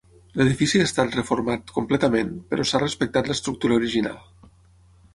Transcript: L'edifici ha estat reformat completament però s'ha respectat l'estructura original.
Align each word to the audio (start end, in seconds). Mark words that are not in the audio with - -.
L'edifici 0.39 0.79
ha 0.83 0.85
estat 0.89 1.17
reformat 1.17 1.75
completament 1.77 2.33
però 2.55 2.67
s'ha 2.71 2.83
respectat 2.87 3.33
l'estructura 3.33 3.81
original. 3.83 4.21